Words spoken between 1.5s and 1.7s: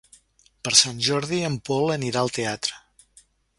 en